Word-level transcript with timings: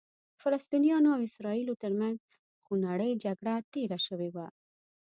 د 0.35 0.35
فلسطینیانو 0.43 1.07
او 1.15 1.21
اسرائیلو 1.29 1.79
ترمنځ 1.83 2.17
خونړۍ 2.65 3.11
جګړه 3.25 3.53
تېره 3.73 3.97
شوې 4.07 4.29
وه. 4.35 4.47